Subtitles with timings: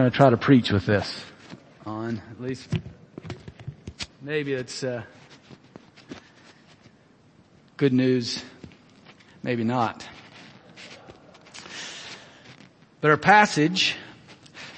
[0.00, 1.22] going to try to preach with this
[1.84, 2.22] on.
[2.30, 2.72] At least,
[4.22, 5.02] maybe it's uh,
[7.76, 8.42] good news,
[9.42, 10.08] maybe not.
[13.02, 13.94] But our passage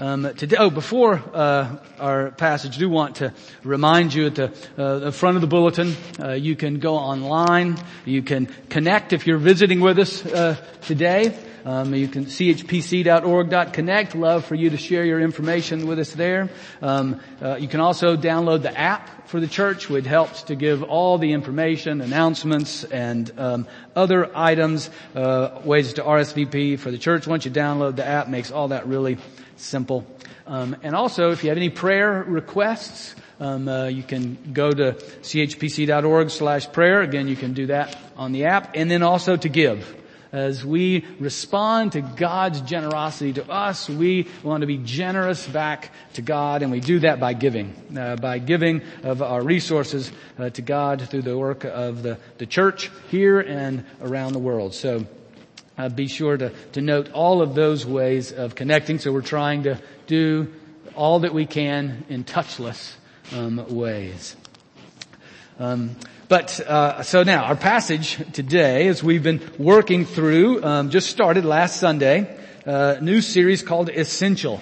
[0.00, 3.32] um, today, oh, before uh, our passage, I do want to
[3.62, 7.76] remind you at the, uh, the front of the bulletin, uh, you can go online,
[8.04, 11.32] you can connect if you're visiting with us uh, today.
[11.64, 14.14] Um, you can chpc.org.connect.
[14.14, 16.50] Love for you to share your information with us there.
[16.80, 20.82] Um, uh, you can also download the app for the church, which helps to give
[20.82, 27.26] all the information, announcements, and um, other items, uh, ways to RSVP for the church.
[27.26, 29.18] Once you download the app, makes all that really
[29.56, 30.06] simple.
[30.46, 34.92] Um, and also, if you have any prayer requests, um, uh, you can go to
[34.92, 37.02] chpc.org slash prayer.
[37.02, 38.72] Again, you can do that on the app.
[38.74, 40.01] And then also to give.
[40.32, 46.22] As we respond to God's generosity to us, we want to be generous back to
[46.22, 50.62] God, and we do that by giving, uh, by giving of our resources uh, to
[50.62, 54.72] God through the work of the, the church here and around the world.
[54.72, 55.04] So
[55.76, 58.98] uh, be sure to, to note all of those ways of connecting.
[58.98, 60.50] So we're trying to do
[60.94, 62.94] all that we can in touchless
[63.32, 64.36] um, ways.
[65.62, 65.94] Um,
[66.26, 71.44] but uh, so now our passage today, as we've been working through, um, just started
[71.44, 74.60] last Sunday, uh, new series called Essential.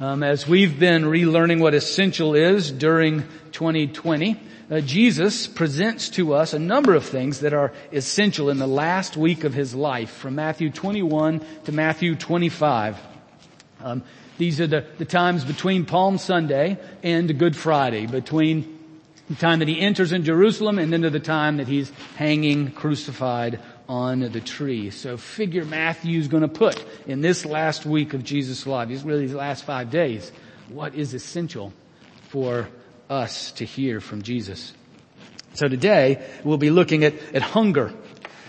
[0.00, 4.40] Um, as we've been relearning what essential is during 2020,
[4.72, 9.16] uh, Jesus presents to us a number of things that are essential in the last
[9.16, 12.98] week of his life, from Matthew 21 to Matthew 25.
[13.84, 14.02] Um,
[14.36, 18.79] these are the, the times between Palm Sunday and Good Friday, between
[19.30, 22.72] the time that he enters in Jerusalem and then to the time that he's hanging
[22.72, 24.90] crucified on the tree.
[24.90, 29.26] So figure Matthew's going to put in this last week of Jesus' life, these really
[29.26, 30.32] these last five days,
[30.68, 31.72] what is essential
[32.30, 32.68] for
[33.08, 34.72] us to hear from Jesus.
[35.54, 37.94] So today we'll be looking at, at hunger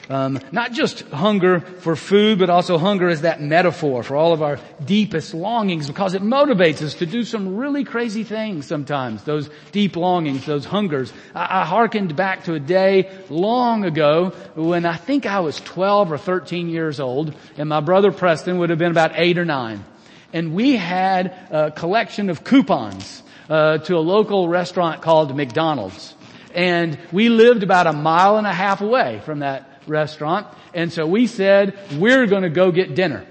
[0.10, 4.42] um, not just hunger for food, but also hunger as that metaphor for all of
[4.42, 9.24] our deepest longings because it motivates us to do some really crazy things sometimes.
[9.24, 11.14] Those deep longings, those hungers.
[11.34, 16.12] I, I hearkened back to a day long ago when I think I was 12
[16.12, 19.86] or 13 years old and my brother Preston would have been about 8 or 9.
[20.34, 26.16] And we had a collection of coupons uh, to a local restaurant called McDonald's.
[26.54, 30.48] And we lived about a mile and a half away from that restaurant.
[30.74, 33.26] And so we said, we're going to go get dinner.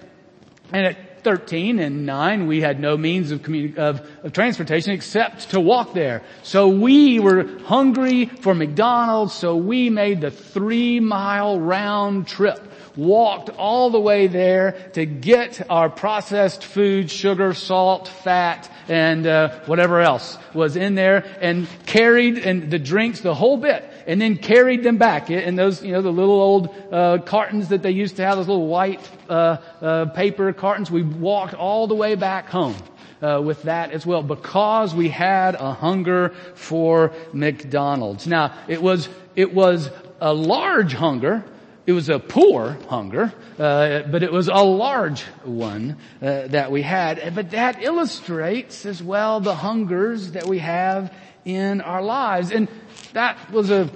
[0.72, 3.46] And at 13 and 9, we had no means of,
[3.76, 6.22] of, of transportation except to walk there.
[6.42, 12.60] So we were hungry for McDonald's, so we made the three mile round trip
[13.00, 19.60] walked all the way there to get our processed food, sugar, salt, fat, and uh,
[19.66, 24.36] whatever else was in there, and carried and the drinks, the whole bit and then
[24.36, 28.16] carried them back in those, you know, the little old uh, cartons that they used
[28.16, 30.90] to have, those little white uh, uh, paper cartons.
[30.90, 32.74] We walked all the way back home.
[33.22, 38.26] Uh, with that as well because we had a hunger for McDonald's.
[38.26, 39.90] Now it was it was
[40.22, 41.44] a large hunger.
[41.90, 46.82] It was a poor hunger, uh, but it was a large one uh, that we
[46.82, 47.34] had.
[47.34, 51.12] But that illustrates as well the hungers that we have
[51.44, 52.52] in our lives.
[52.52, 52.68] And
[53.12, 53.90] that was a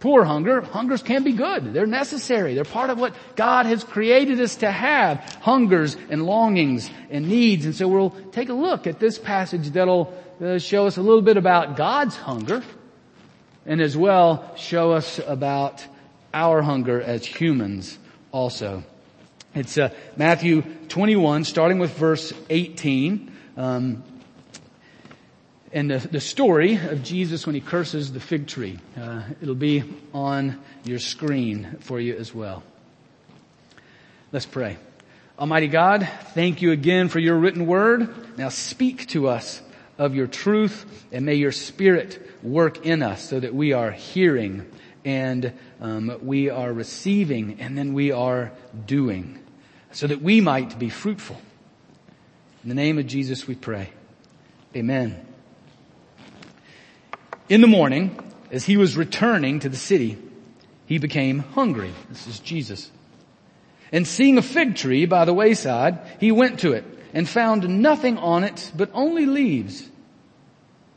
[0.00, 0.62] poor hunger.
[0.62, 1.74] Hungers can be good.
[1.74, 2.54] They're necessary.
[2.54, 5.18] They're part of what God has created us to have.
[5.42, 7.66] Hungers and longings and needs.
[7.66, 11.20] And so we'll take a look at this passage that'll uh, show us a little
[11.20, 12.62] bit about God's hunger
[13.66, 15.86] and as well show us about
[16.34, 17.96] our hunger as humans
[18.32, 18.82] also.
[19.54, 23.32] It's uh, Matthew 21, starting with verse 18.
[23.56, 24.02] Um,
[25.72, 28.78] and the, the story of Jesus when he curses the fig tree.
[29.00, 32.64] Uh, it'll be on your screen for you as well.
[34.32, 34.76] Let's pray.
[35.38, 38.36] Almighty God, thank you again for your written word.
[38.36, 39.62] Now speak to us
[39.98, 44.66] of your truth and may your spirit work in us so that we are hearing
[45.04, 45.52] and
[45.84, 48.52] um, we are receiving and then we are
[48.86, 49.38] doing
[49.92, 51.36] so that we might be fruitful.
[52.62, 53.90] In the name of Jesus we pray.
[54.74, 55.26] Amen.
[57.50, 58.18] In the morning,
[58.50, 60.16] as he was returning to the city,
[60.86, 61.92] he became hungry.
[62.08, 62.90] This is Jesus.
[63.92, 68.16] And seeing a fig tree by the wayside, he went to it and found nothing
[68.16, 69.86] on it but only leaves.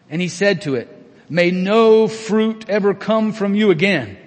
[0.10, 0.88] And he said to it,
[1.30, 4.18] may no fruit ever come from you again.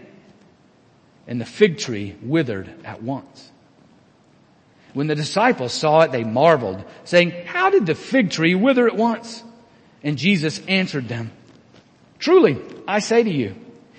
[1.31, 3.50] And the fig tree withered at once.
[4.93, 8.97] When the disciples saw it, they marveled, saying, how did the fig tree wither at
[8.97, 9.43] once?
[10.03, 11.31] And Jesus answered them,
[12.19, 13.55] truly, I say to you,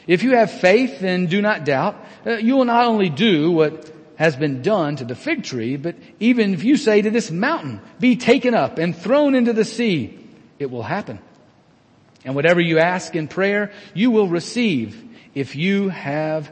[0.08, 1.96] if you have faith and do not doubt,
[2.26, 5.96] uh, you will not only do what has been done to the fig tree, but
[6.20, 10.20] even if you say to this mountain, be taken up and thrown into the sea,
[10.60, 11.18] it will happen.
[12.26, 15.02] And whatever you ask in prayer, you will receive
[15.34, 16.52] if you have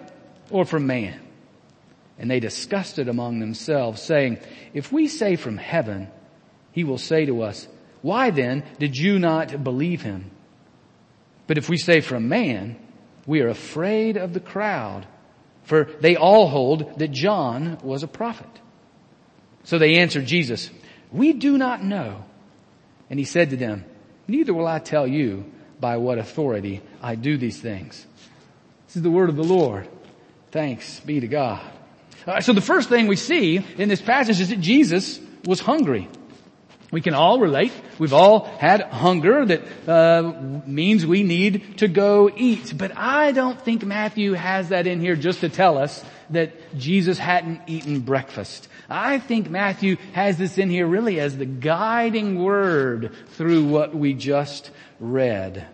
[0.51, 1.19] or from man?
[2.19, 4.39] And they discussed it among themselves, saying,
[4.73, 6.09] If we say from heaven,
[6.71, 7.67] he will say to us,
[8.01, 10.29] Why then did you not believe him?
[11.47, 12.77] But if we say from man,
[13.25, 15.05] we are afraid of the crowd,
[15.63, 18.47] for they all hold that John was a prophet.
[19.63, 20.69] So they answered Jesus,
[21.11, 22.25] We do not know.
[23.09, 23.85] And he said to them,
[24.27, 28.05] Neither will I tell you by what authority I do these things.
[28.87, 29.89] This is the word of the Lord.
[30.51, 31.61] Thanks be to God.
[32.41, 36.09] So the first thing we see in this passage is that Jesus was hungry.
[36.91, 37.71] We can all relate.
[37.99, 40.33] We've all had hunger that uh,
[40.67, 42.73] means we need to go eat.
[42.77, 47.17] But I don't think Matthew has that in here just to tell us that Jesus
[47.17, 48.67] hadn't eaten breakfast.
[48.89, 54.13] I think Matthew has this in here really as the guiding word through what we
[54.13, 54.69] just
[54.99, 55.65] read.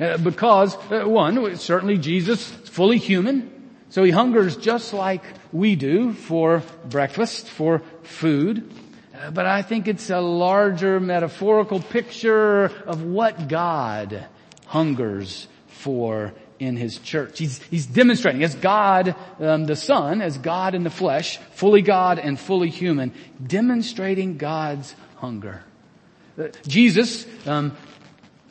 [0.00, 3.53] Uh, because, uh, one, certainly Jesus is fully human.
[3.90, 5.22] So he hungers just like
[5.52, 8.70] we do for breakfast, for food.
[9.14, 14.26] Uh, but I think it's a larger metaphorical picture of what God
[14.66, 17.38] hungers for in his church.
[17.38, 22.18] He's, he's demonstrating as God, um, the Son, as God in the flesh, fully God
[22.18, 23.12] and fully human,
[23.44, 25.62] demonstrating God's hunger.
[26.38, 27.76] Uh, Jesus um,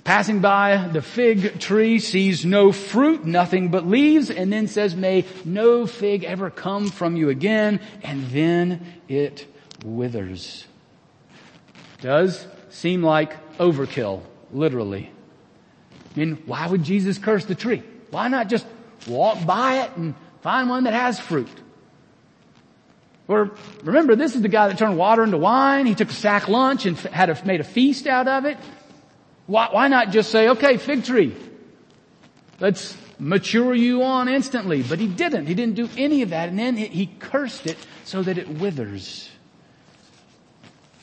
[0.04, 5.26] Passing by the fig tree sees no fruit, nothing but leaves, and then says, may
[5.46, 9.48] no fig ever come from you again, and then it
[9.86, 10.66] withers.
[12.02, 15.10] Does seem like overkill, literally.
[16.16, 17.82] I mean, why would Jesus curse the tree?
[18.12, 18.66] Why not just
[19.08, 21.48] walk by it and find one that has fruit?
[23.30, 23.52] Or
[23.84, 25.86] remember, this is the guy that turned water into wine.
[25.86, 28.58] He took a sack lunch and had a, made a feast out of it.
[29.46, 31.36] Why, why not just say, okay, fig tree,
[32.60, 34.84] let's mature you on instantly.
[34.84, 35.48] But he didn't.
[35.48, 36.50] He didn't do any of that.
[36.50, 39.30] And then he cursed it so that it withers.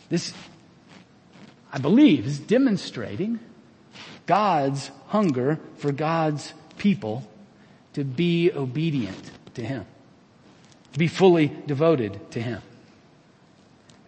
[0.08, 0.32] This,
[1.72, 3.38] I believe, is demonstrating
[4.26, 7.28] God's hunger for God's people
[7.94, 9.86] to be obedient to Him,
[10.92, 12.62] to be fully devoted to Him.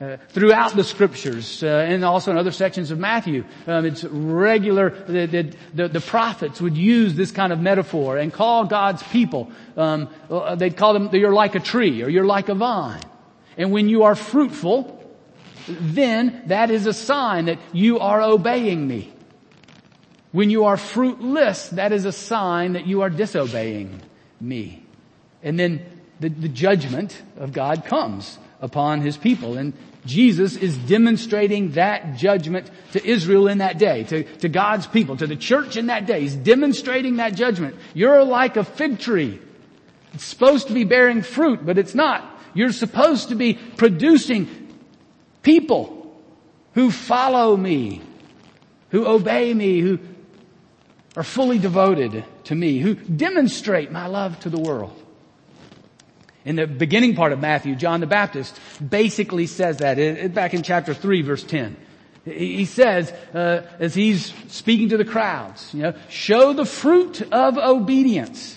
[0.03, 3.45] Uh, throughout the scriptures uh, and also in other sections of Matthew.
[3.69, 8.65] Um, it's regular that, the, the, prophets would use this kind of metaphor and call
[8.65, 9.53] God's people.
[9.77, 13.03] Um, uh, they'd call them you're like a tree or you're like a vine.
[13.57, 15.09] And when you are fruitful,
[15.69, 19.13] then that is a sign that you are obeying me.
[20.33, 24.03] When you are fruitless, that is a sign that you are disobeying
[24.41, 24.85] me.
[25.45, 25.87] And then
[26.19, 29.59] the, the judgment of God comes upon his people.
[29.59, 29.75] And
[30.05, 35.27] Jesus is demonstrating that judgment to Israel in that day, to, to God's people, to
[35.27, 36.23] the church in that day.
[36.23, 37.77] He's demonstrating that judgment.
[37.95, 39.41] You're like a fig tree.
[40.13, 42.29] It's supposed to be bearing fruit, but it's not.
[42.55, 44.49] You're supposed to be producing
[45.43, 46.21] people
[46.75, 48.03] who follow me,
[48.91, 49.99] who obey me, who
[51.17, 55.02] are fully devoted to me, who demonstrate my love to the world.
[56.45, 60.95] In the beginning part of Matthew, John the Baptist basically says that back in chapter
[60.95, 61.77] 3 verse 10.
[62.25, 67.59] He says, uh, as he's speaking to the crowds, you know, show the fruit of
[67.59, 68.55] obedience.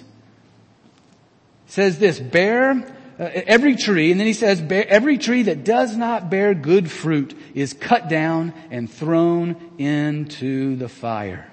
[1.66, 2.72] He says this, bear
[3.18, 7.36] uh, every tree, and then he says, every tree that does not bear good fruit
[7.56, 11.52] is cut down and thrown into the fire.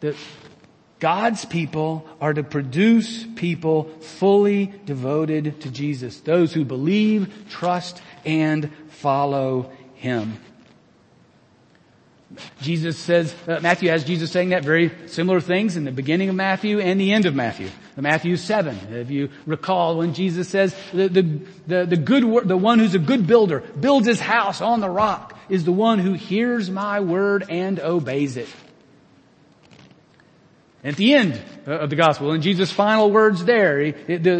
[0.00, 0.16] The,
[1.00, 6.20] God's people are to produce people fully devoted to Jesus.
[6.20, 10.38] Those who believe, trust, and follow Him.
[12.60, 16.34] Jesus says, uh, Matthew has Jesus saying that very similar things in the beginning of
[16.34, 17.68] Matthew and the end of Matthew.
[17.96, 21.22] Matthew 7, if you recall when Jesus says, the, the,
[21.66, 25.36] the, the good, the one who's a good builder builds his house on the rock
[25.48, 28.48] is the one who hears my word and obeys it.
[30.82, 33.92] At the end of the gospel, in Jesus' final words there,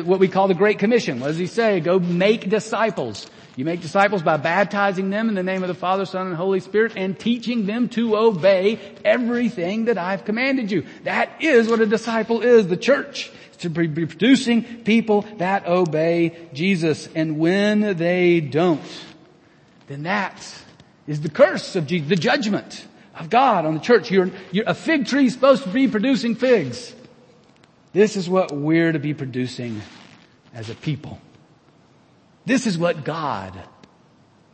[0.02, 1.80] what we call the Great Commission, what does he say?
[1.80, 3.26] Go make disciples.
[3.56, 6.61] You make disciples by baptizing them in the name of the Father, Son, and Holy
[6.61, 10.87] Spirit and teaching them to obey everything that I've commanded you.
[11.04, 13.30] That is what a disciple is, the church.
[13.61, 17.09] to be producing people that obey Jesus.
[17.14, 18.80] And when they don't,
[19.87, 20.42] then that
[21.06, 22.87] is the curse of Jesus, the judgment
[23.21, 24.11] of God on the church.
[24.11, 26.95] You're, you're, a fig tree supposed to be producing figs.
[27.93, 29.83] This is what we're to be producing
[30.55, 31.21] as a people.
[32.47, 33.53] This is what God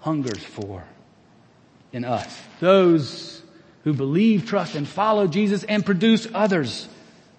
[0.01, 0.85] hungers for
[1.93, 2.39] in us.
[2.59, 3.41] Those
[3.85, 6.89] who believe, trust, and follow Jesus and produce others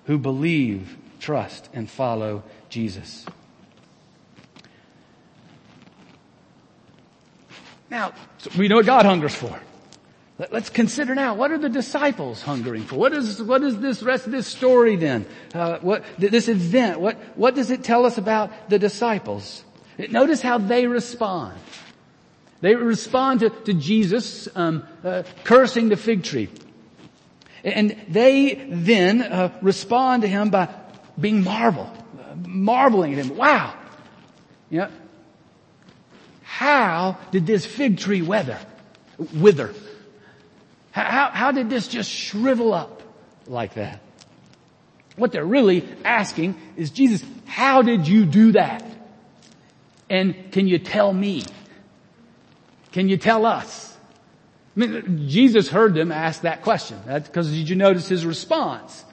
[0.06, 3.26] who believe, trust, and follow Jesus.
[7.90, 9.60] Now, so we know what God hungers for.
[10.40, 12.96] Let, us consider now, what are the disciples hungering for?
[12.96, 15.26] What is, what is this rest of this story then?
[15.54, 19.64] Uh, what, this event, what, what does it tell us about the disciples?
[19.98, 21.58] Notice how they respond.
[22.62, 26.50] They respond to, to Jesus um, uh, cursing the fig tree.
[27.64, 30.70] And they then uh, respond to him by
[31.20, 31.92] being marvel,
[32.46, 33.36] marveling at him.
[33.36, 33.74] Wow.
[34.70, 34.90] You know,
[36.44, 38.60] how did this fig tree weather,
[39.34, 39.74] wither?
[40.98, 43.04] How, how did this just shrivel up
[43.46, 44.02] like that?
[45.16, 48.84] What they're really asking is, Jesus, how did you do that?
[50.10, 51.44] And can you tell me?
[52.92, 53.96] Can you tell us?
[54.76, 57.00] I mean, Jesus heard them ask that question.
[57.06, 59.04] That's because did you notice his response?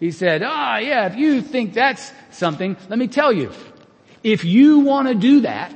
[0.00, 3.50] He said, ah, oh, yeah, if you think that's something, let me tell you.
[4.22, 5.72] If you want to do that,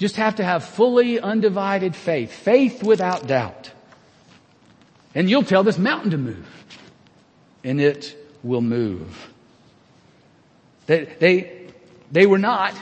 [0.00, 2.32] just have to have fully undivided faith.
[2.32, 3.70] Faith without doubt.
[5.14, 6.48] And you'll tell this mountain to move.
[7.62, 9.28] And it will move.
[10.86, 11.66] They, they,
[12.10, 12.74] they were not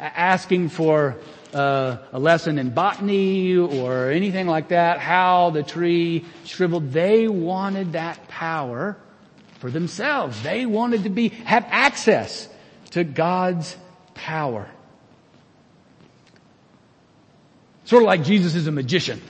[0.00, 1.18] asking for
[1.52, 6.92] uh, a lesson in botany or anything like that, how the tree shriveled.
[6.92, 8.96] They wanted that power
[9.58, 10.42] for themselves.
[10.42, 12.48] They wanted to be, have access
[12.92, 13.76] to God's
[14.14, 14.70] power.
[17.92, 19.20] Sort of like Jesus is a magician.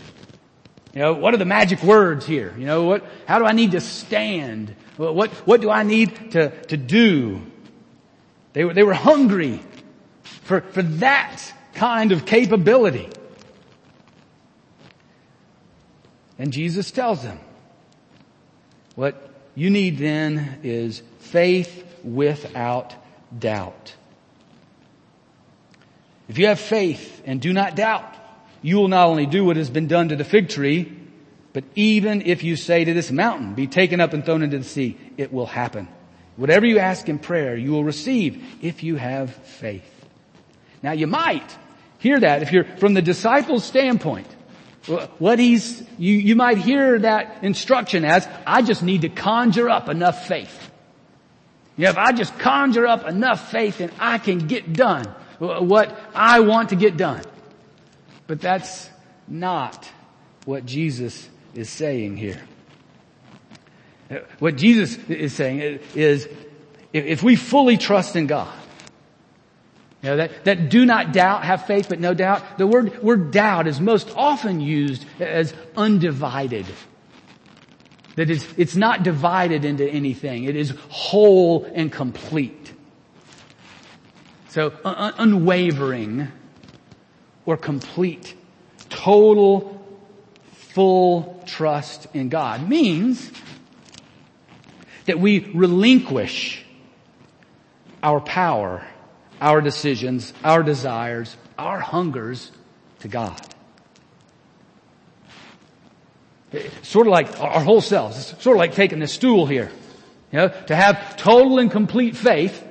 [0.94, 2.54] You know, what are the magic words here?
[2.56, 4.76] You know, what, how do I need to stand?
[4.96, 7.42] What, what do I need to, to do?
[8.52, 9.60] They were, they were hungry
[10.22, 11.42] for, for that
[11.74, 13.08] kind of capability.
[16.38, 17.40] And Jesus tells them,
[18.94, 22.94] what you need then is faith without
[23.36, 23.92] doubt.
[26.28, 28.18] If you have faith and do not doubt,
[28.62, 30.96] you will not only do what has been done to the fig tree,
[31.52, 34.64] but even if you say to this mountain, be taken up and thrown into the
[34.64, 35.88] sea, it will happen.
[36.36, 39.84] Whatever you ask in prayer, you will receive if you have faith.
[40.82, 41.56] Now you might
[41.98, 44.26] hear that if you're from the disciples standpoint.
[45.18, 49.88] What he's, you, you might hear that instruction as, I just need to conjure up
[49.88, 50.70] enough faith.
[51.76, 55.06] You know, if I just conjure up enough faith and I can get done
[55.38, 57.22] what I want to get done.
[58.26, 58.88] But that's
[59.28, 59.88] not
[60.44, 62.40] what Jesus is saying here.
[64.38, 66.28] What Jesus is saying is,
[66.92, 68.52] if we fully trust in God,
[70.02, 72.58] you know, that, that do not doubt, have faith but no doubt.
[72.58, 76.66] The word, word doubt is most often used as undivided.
[78.16, 80.44] That is, it's not divided into anything.
[80.44, 82.72] It is whole and complete.
[84.48, 86.28] So un- unwavering
[87.46, 88.34] or complete,
[88.88, 89.82] total,
[90.72, 93.30] full trust in God means
[95.06, 96.64] that we relinquish
[98.02, 98.86] our power,
[99.40, 102.50] our decisions, our desires, our hungers
[103.00, 103.40] to God.
[106.82, 108.32] Sort of like our whole selves.
[108.32, 109.70] It's sort of like taking this stool here.
[110.30, 112.62] You know, to have total and complete faith.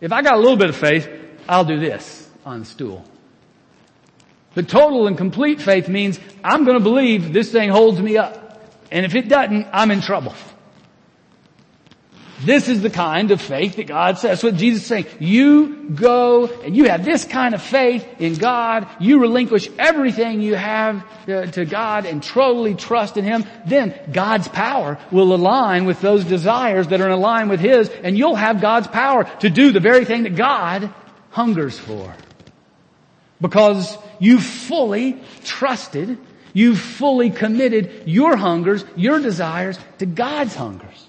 [0.00, 1.08] If I got a little bit of faith,
[1.48, 3.04] I'll do this on the stool.
[4.54, 8.40] But total and complete faith means I'm going to believe this thing holds me up.
[8.90, 10.34] And if it doesn't, I'm in trouble.
[12.44, 14.30] This is the kind of faith that God says.
[14.30, 15.06] That's what Jesus is saying.
[15.18, 18.86] You go and you have this kind of faith in God.
[19.00, 23.44] You relinquish everything you have to, to God and totally trust in Him.
[23.66, 28.18] Then God's power will align with those desires that are in line with His and
[28.18, 30.92] you'll have God's power to do the very thing that God
[31.30, 32.14] hungers for.
[33.40, 36.18] Because you fully trusted,
[36.54, 41.08] you've fully committed your hungers, your desires to God's hungers.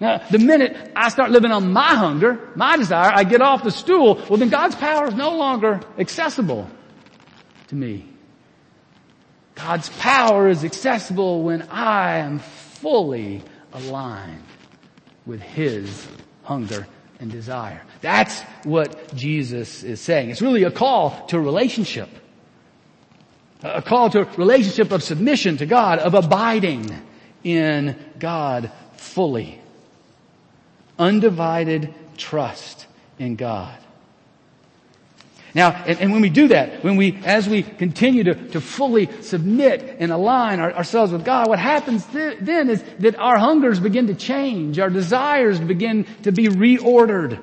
[0.00, 3.70] Now, the minute I start living on my hunger, my desire, I get off the
[3.70, 6.68] stool, well then God's power is no longer accessible
[7.68, 8.08] to me.
[9.54, 14.42] God's power is accessible when I am fully aligned
[15.24, 16.06] with His
[16.42, 16.88] hunger
[17.20, 17.82] and desire.
[18.00, 20.30] That's what Jesus is saying.
[20.30, 22.08] It's really a call to a relationship.
[23.62, 26.90] A call to a relationship of submission to God, of abiding
[27.42, 29.60] in God fully
[30.98, 32.86] undivided trust
[33.18, 33.78] in God.
[35.54, 39.08] Now, and, and, when we do that, when we, as we continue to, to fully
[39.22, 43.78] submit and align our, ourselves with God, what happens th- then is that our hungers
[43.78, 47.40] begin to change, our desires begin to be reordered.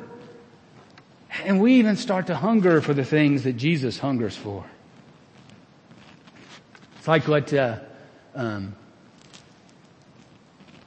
[1.46, 4.65] And we even start to hunger for the things that Jesus hungers for.
[7.01, 7.79] It's like what uh,
[8.36, 8.75] um,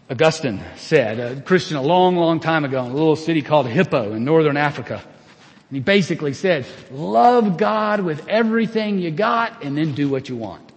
[0.09, 4.12] Augustine said, a Christian a long, long time ago in a little city called Hippo
[4.12, 5.02] in northern Africa.
[5.02, 10.37] And he basically said, love God with everything you got and then do what you
[10.37, 10.71] want.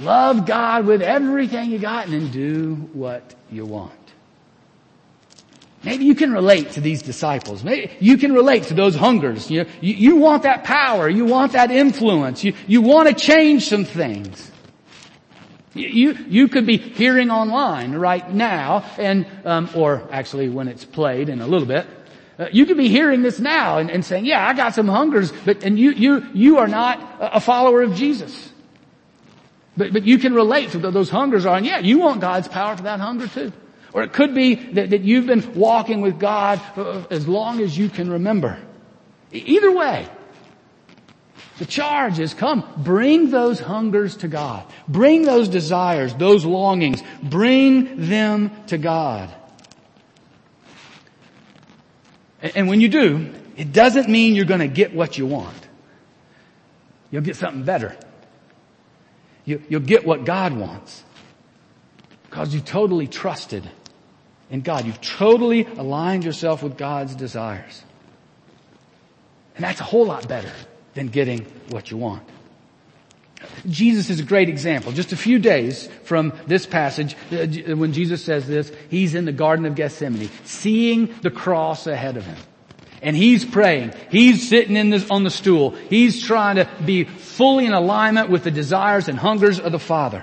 [0.00, 4.09] Love God with everything you got and then do what you want.
[5.82, 7.64] Maybe you can relate to these disciples.
[7.64, 9.50] Maybe you can relate to those hungers.
[9.50, 11.08] You, you, you want that power.
[11.08, 12.44] You want that influence.
[12.44, 14.50] You, you want to change some things.
[15.72, 21.28] You, you could be hearing online right now and, um, or actually when it's played
[21.28, 21.86] in a little bit,
[22.38, 25.32] uh, you could be hearing this now and, and, saying, yeah, I got some hungers,
[25.44, 28.50] but, and you, you, you are not a follower of Jesus.
[29.76, 32.76] But, but you can relate to those hungers are, and yeah, you want God's power
[32.76, 33.52] for that hunger too.
[33.92, 36.60] Or it could be that, that you've been walking with God
[37.10, 38.58] as long as you can remember.
[39.32, 40.08] Either way,
[41.58, 44.64] the charge is come, bring those hungers to God.
[44.88, 49.34] Bring those desires, those longings, bring them to God.
[52.40, 55.68] And when you do, it doesn't mean you're going to get what you want.
[57.10, 57.96] You'll get something better.
[59.44, 61.04] You, will get what God wants.
[62.24, 63.68] Because you totally trusted
[64.50, 64.84] in God.
[64.84, 67.82] You've totally aligned yourself with God's desires.
[69.54, 70.52] And that's a whole lot better
[70.94, 72.22] than getting what you want.
[73.66, 74.92] Jesus is a great example.
[74.92, 79.32] Just a few days from this passage, uh, when Jesus says this, he's in the
[79.32, 82.36] Garden of Gethsemane, seeing the cross ahead of him.
[83.02, 83.94] And he's praying.
[84.10, 85.70] He's sitting in this, on the stool.
[85.70, 90.22] He's trying to be fully in alignment with the desires and hungers of the Father.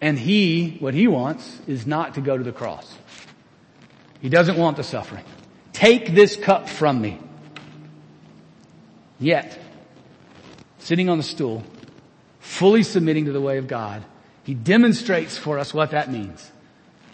[0.00, 2.96] And he, what he wants is not to go to the cross.
[4.20, 5.24] He doesn't want the suffering.
[5.72, 7.18] Take this cup from me.
[9.18, 9.58] Yet,
[10.78, 11.62] sitting on the stool,
[12.38, 14.04] fully submitting to the way of God,
[14.44, 16.50] he demonstrates for us what that means.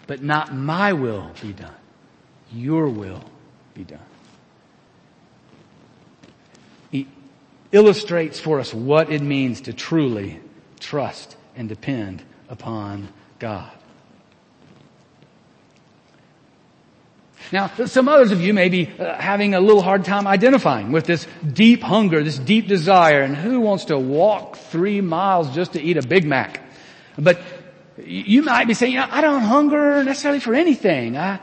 [0.05, 1.75] But not my will be done.
[2.53, 3.23] Your will
[3.73, 3.99] be done.
[6.89, 7.07] He
[7.73, 10.39] illustrates for us what it means to truly
[10.79, 13.71] trust and depend upon God.
[17.51, 21.05] Now, some others of you may be uh, having a little hard time identifying with
[21.05, 25.81] this deep hunger, this deep desire, and who wants to walk three miles just to
[25.81, 26.61] eat a Big Mac?
[27.17, 27.39] But
[27.97, 31.17] you might be saying, you know, I don't hunger necessarily for anything.
[31.17, 31.39] I,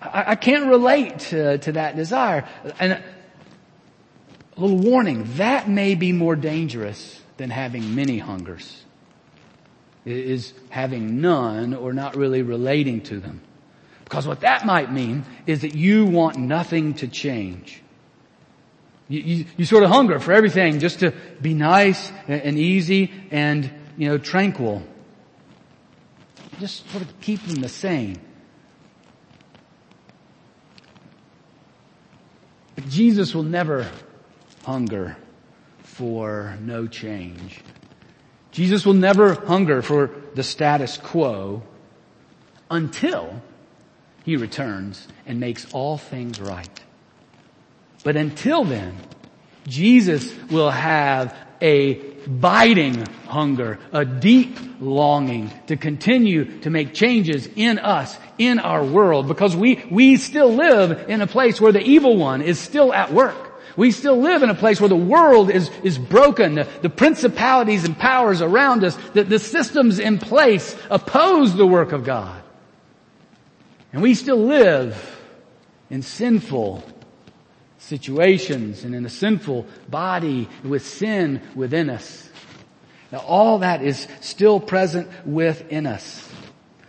[0.00, 2.48] I, I can't relate to, to that desire.
[2.80, 8.84] And a little warning, that may be more dangerous than having many hungers.
[10.04, 13.40] Is having none or not really relating to them.
[14.04, 17.82] Because what that might mean is that you want nothing to change.
[19.08, 23.70] You, you, you, sort of hunger for everything just to be nice and, easy and,
[23.96, 24.82] you know, tranquil.
[26.58, 28.20] Just sort of keep them the same.
[32.74, 33.90] But Jesus will never
[34.64, 35.16] hunger
[35.82, 37.60] for no change.
[38.52, 41.62] Jesus will never hunger for the status quo
[42.70, 43.42] until
[44.24, 46.80] he returns and makes all things right.
[48.04, 48.96] But until then,
[49.66, 51.94] Jesus will have a
[52.26, 59.28] biting hunger, a deep longing to continue to make changes in us, in our world,
[59.28, 63.12] because we, we still live in a place where the evil one is still at
[63.12, 63.51] work.
[63.76, 66.54] We still live in a place where the world is, is broken.
[66.54, 71.92] The, the principalities and powers around us, the, the systems in place oppose the work
[71.92, 72.42] of God.
[73.92, 75.20] And we still live
[75.90, 76.82] in sinful
[77.78, 82.30] situations and in a sinful body with sin within us.
[83.10, 86.30] Now all that is still present within us.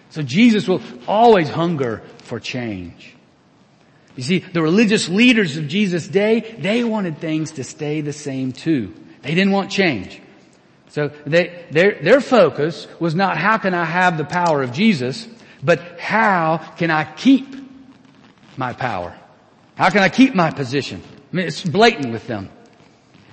[0.10, 3.16] So Jesus will always hunger for change.
[4.16, 8.52] You see, the religious leaders of Jesus' day, they wanted things to stay the same
[8.52, 8.94] too.
[9.22, 10.22] They didn't want change.
[10.90, 15.28] So they, their, their focus was not how can I have the power of Jesus,
[15.64, 17.56] but how can I keep
[18.58, 19.18] my power?
[19.76, 21.02] How can I keep my position?
[21.08, 22.50] I mean, it's blatant with them.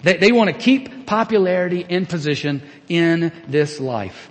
[0.02, 4.30] They, they want to keep popularity and position in this life.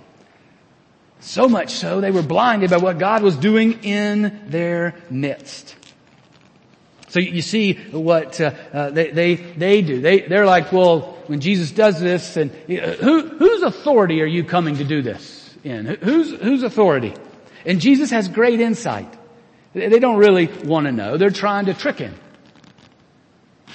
[1.20, 5.76] So much so they were blinded by what God was doing in their midst.
[7.10, 10.00] So you see what uh, uh, they, they they do.
[10.00, 14.44] They they're like, well, when Jesus does this, and uh, who whose authority are you
[14.44, 15.86] coming to do this in?
[15.86, 17.14] Whose whose authority?
[17.66, 19.12] And Jesus has great insight.
[19.74, 21.16] They don't really want to know.
[21.16, 22.14] They're trying to trick him.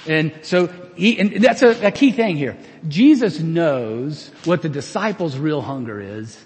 [0.06, 2.56] And so he, and that's a, a key thing here.
[2.88, 6.42] Jesus knows what the disciples' real hunger is.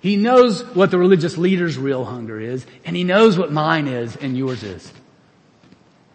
[0.00, 4.16] He knows what the religious leaders' real hunger is, and he knows what mine is
[4.16, 4.92] and yours is.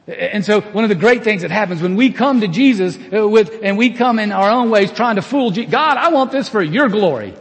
[0.08, 3.28] And so one of the great things that happens when we come to Jesus uh,
[3.28, 6.32] with, and we come in our own ways trying to fool Jesus, God, I want
[6.32, 7.34] this for your glory.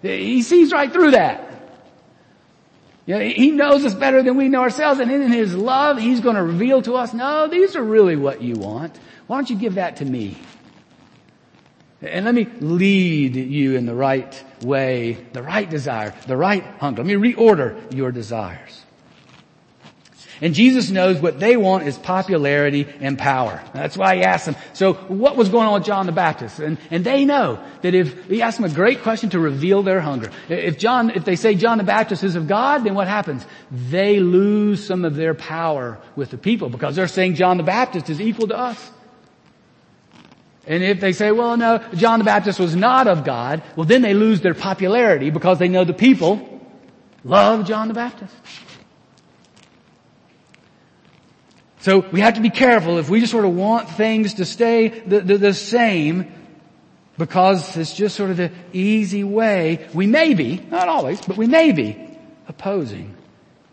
[0.00, 1.44] He sees right through that.
[3.06, 6.36] Know, he knows us better than we know ourselves and in his love, he's going
[6.36, 8.98] to reveal to us, no, these are really what you want.
[9.26, 10.36] Why don't you give that to me?
[12.02, 17.02] And let me lead you in the right way, the right desire, the right hunger.
[17.02, 18.84] Let me reorder your desires.
[20.40, 23.62] And Jesus knows what they want is popularity and power.
[23.72, 26.60] That's why he asked them, so what was going on with John the Baptist?
[26.60, 30.00] And, and they know that if, he asked them a great question to reveal their
[30.00, 30.30] hunger.
[30.48, 33.44] If John, if they say John the Baptist is of God, then what happens?
[33.70, 38.08] They lose some of their power with the people because they're saying John the Baptist
[38.08, 38.92] is equal to us.
[40.68, 44.02] And if they say, well no, John the Baptist was not of God, well then
[44.02, 46.60] they lose their popularity because they know the people
[47.24, 48.34] love John the Baptist.
[51.80, 54.88] So we have to be careful if we just sort of want things to stay
[54.88, 56.32] the, the, the same
[57.16, 59.88] because it's just sort of the easy way.
[59.92, 61.96] We may be, not always, but we may be
[62.46, 63.16] opposing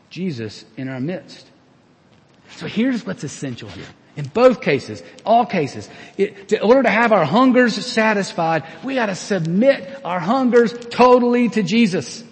[0.10, 1.48] Jesus in our midst.
[2.58, 3.86] So here's what's essential here.
[4.16, 9.16] In both cases, all cases, it, in order to have our hungers satisfied, we gotta
[9.16, 12.24] submit our hungers totally to Jesus.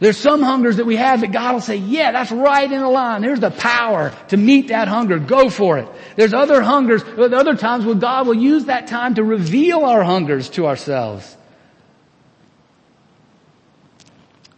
[0.00, 2.88] There's some hungers that we have that God will say, yeah, that's right in the
[2.88, 3.20] line.
[3.20, 5.18] There's the power to meet that hunger.
[5.18, 5.88] Go for it.
[6.16, 10.48] There's other hungers, other times where God will use that time to reveal our hungers
[10.50, 11.36] to ourselves.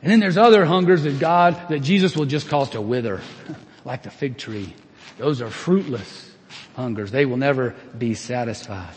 [0.01, 3.21] And then there's other hungers that God, that Jesus will just cause to wither,
[3.85, 4.75] like the fig tree.
[5.19, 6.31] Those are fruitless
[6.77, 7.11] hungers.
[7.11, 8.95] They will never be satisfied.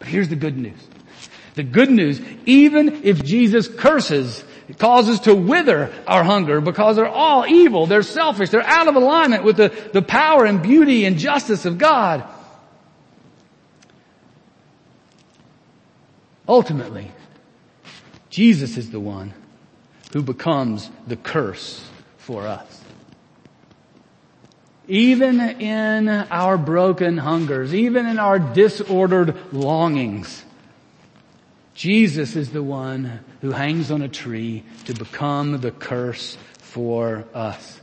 [0.00, 0.78] But here's the good news.
[1.54, 7.08] The good news, even if Jesus curses it causes to wither our hunger because they're
[7.08, 7.86] all evil.
[7.86, 8.50] They're selfish.
[8.50, 12.28] They're out of alignment with the, the power and beauty and justice of God.
[16.46, 17.10] Ultimately,
[18.28, 19.32] Jesus is the one
[20.12, 21.86] who becomes the curse
[22.18, 22.82] for us.
[24.86, 30.44] Even in our broken hungers, even in our disordered longings,
[31.74, 37.80] Jesus is the one who hangs on a tree to become the curse for us.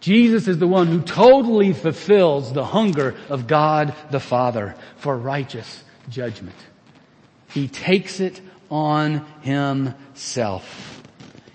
[0.00, 5.82] Jesus is the one who totally fulfills the hunger of God the Father for righteous
[6.08, 6.56] judgment.
[7.48, 11.02] He takes it on himself.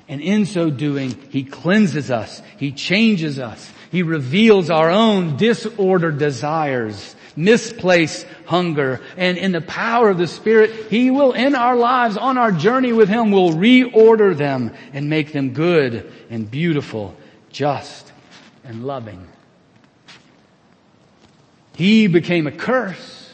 [0.07, 2.41] And in so doing, he cleanses us.
[2.57, 3.71] He changes us.
[3.91, 9.01] He reveals our own disordered desires misplaced hunger.
[9.17, 12.93] And in the power of the Spirit, He will in our lives, on our journey
[12.93, 17.15] with Him, will reorder them and make them good and beautiful,
[17.49, 18.11] just
[18.63, 19.27] and loving.
[21.75, 23.33] He became a curse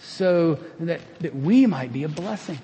[0.00, 2.58] so that, that we might be a blessing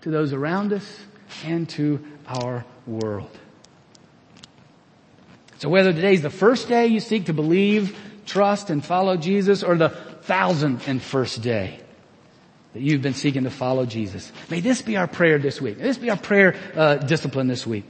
[0.00, 1.00] to those around us
[1.44, 3.30] and to our world.
[5.58, 9.76] So whether today's the first day you seek to believe, trust, and follow Jesus, or
[9.76, 11.80] the thousandth and first day
[12.72, 15.78] that you've been seeking to follow Jesus, may this be our prayer this week.
[15.78, 17.84] May this be our prayer uh, discipline this week.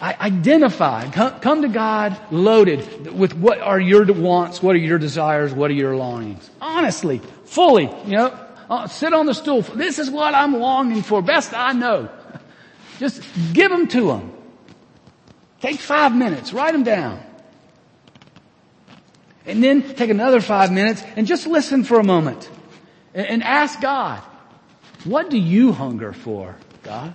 [0.00, 4.98] I identify, come, come to God loaded with what are your wants, what are your
[4.98, 6.48] desires, what are your longings.
[6.60, 8.38] Honestly, fully, you know,
[8.68, 9.62] uh, sit on the stool.
[9.62, 12.08] This is what I'm longing for, best I know.
[12.98, 14.32] Just give them to them.
[15.60, 17.22] Take five minutes, write them down.
[19.46, 22.48] And then take another five minutes and just listen for a moment.
[23.12, 24.20] And, ask God,
[25.04, 27.14] what do you hunger for, God?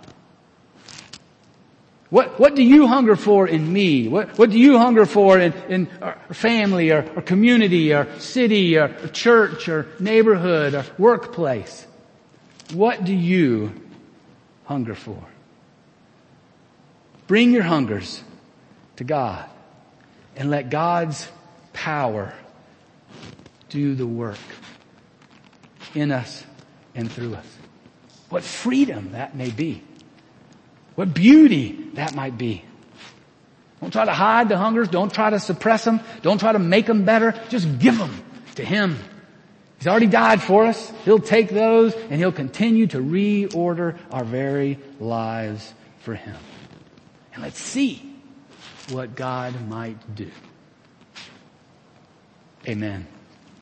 [2.09, 4.07] What, what do you hunger for in me?
[4.07, 8.89] What, what do you hunger for in, in our family or, community or city or
[9.09, 11.85] church or neighborhood or workplace?
[12.73, 13.73] What do you
[14.65, 15.21] hunger for?
[17.27, 18.23] Bring your hungers
[18.95, 19.47] to God
[20.35, 21.27] and let God's
[21.73, 22.33] power
[23.69, 24.37] do the work
[25.93, 26.43] in us
[26.95, 27.45] and through us.
[28.29, 29.83] What freedom that may be.
[30.95, 32.63] What beauty that might be.
[33.81, 34.89] Don't try to hide the hungers.
[34.89, 36.01] Don't try to suppress them.
[36.21, 37.33] Don't try to make them better.
[37.49, 38.23] Just give them
[38.55, 38.97] to Him.
[39.77, 40.91] He's already died for us.
[41.05, 46.35] He'll take those and He'll continue to reorder our very lives for Him.
[47.33, 48.13] And let's see
[48.89, 50.29] what God might do.
[52.69, 53.18] Amen.